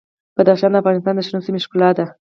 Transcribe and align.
بدخشان 0.37 0.71
د 0.73 0.79
افغانستان 0.81 1.13
د 1.15 1.21
شنو 1.27 1.45
سیمو 1.45 1.63
ښکلا 1.65 1.89
ده. 1.97 2.05